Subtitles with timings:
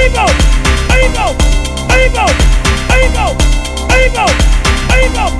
[0.00, 0.24] Ahí go.
[0.88, 1.36] Ahí go.
[1.90, 2.24] Ahí go.
[2.88, 3.36] Ahí go.
[3.90, 5.24] Ahí go.
[5.28, 5.39] Go.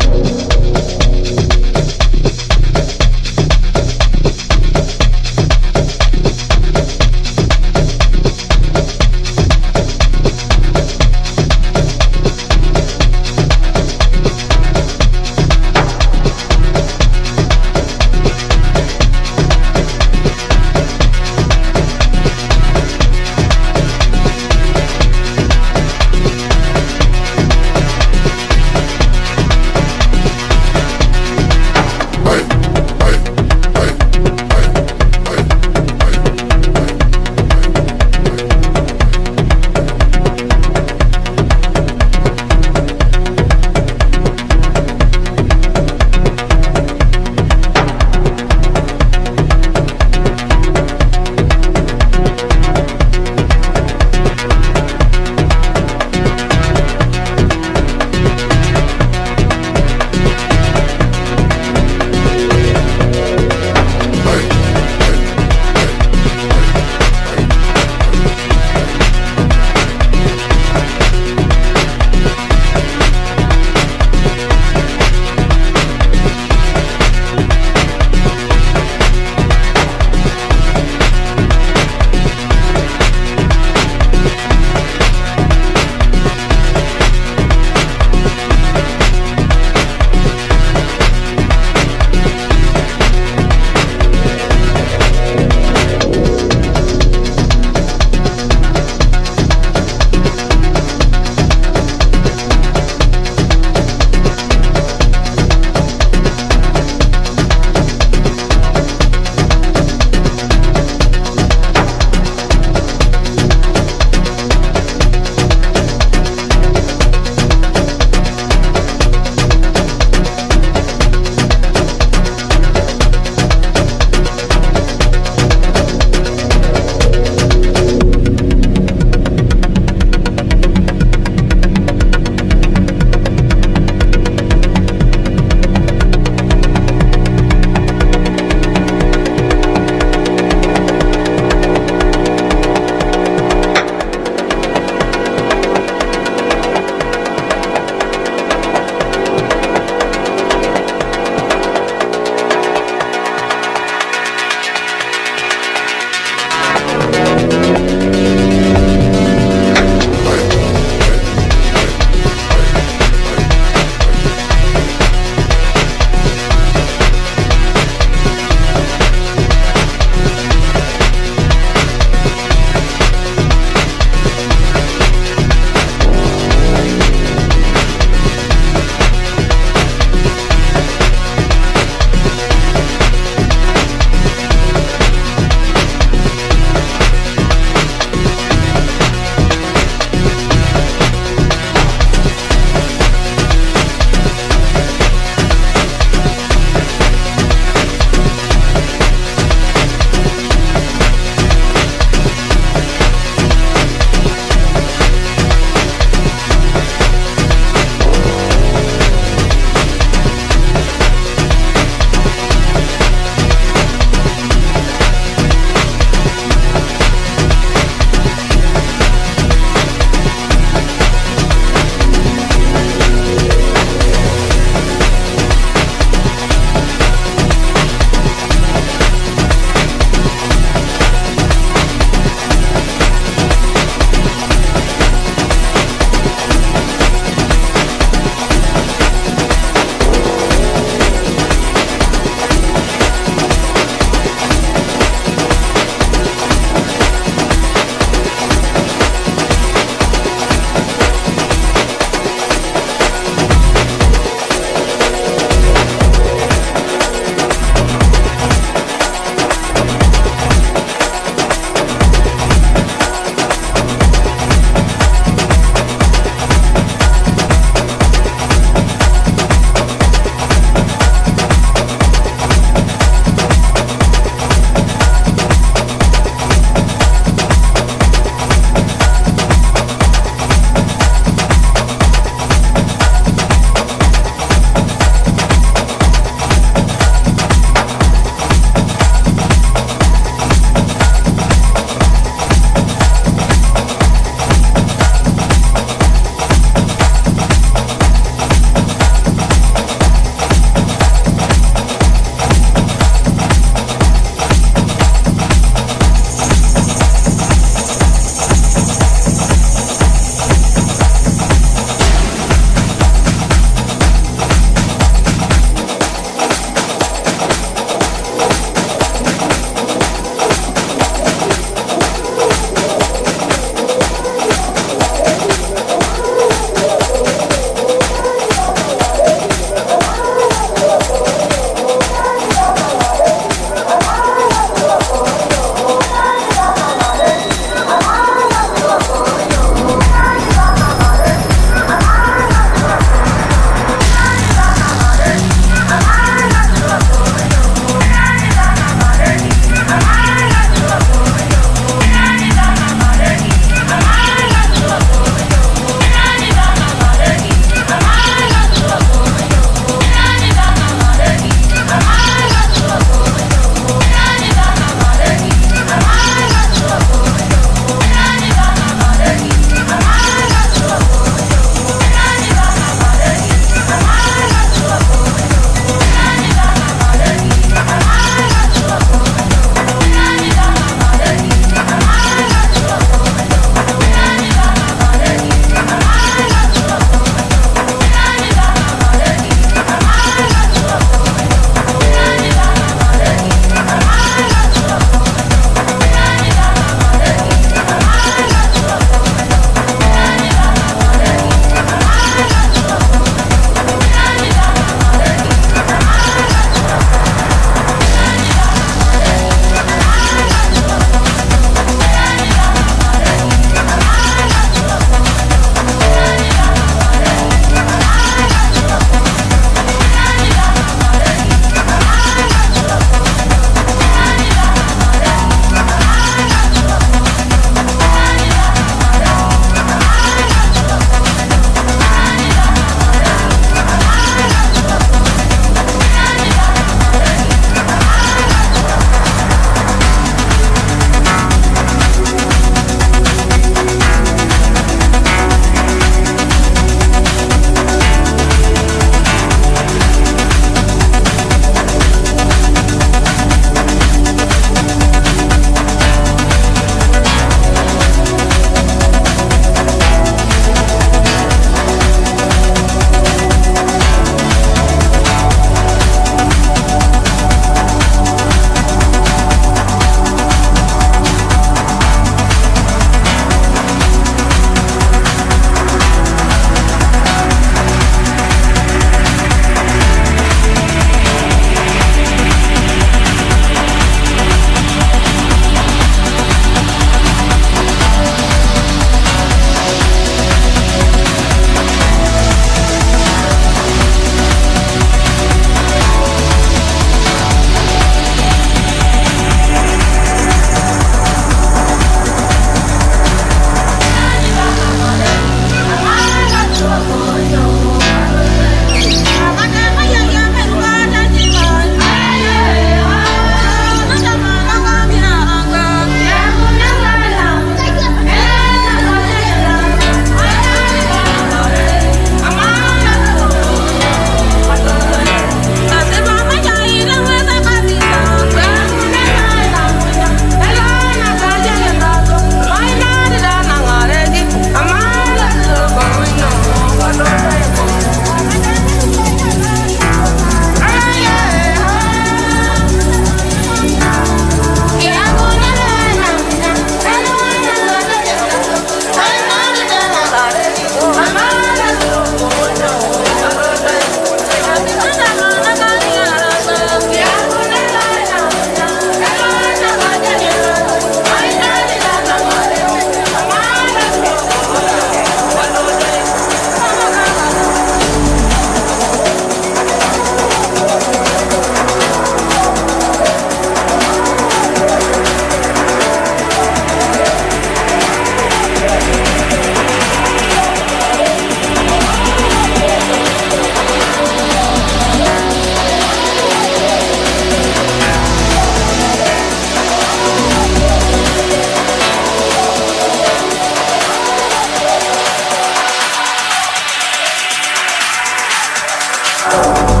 [599.43, 600.00] Oh.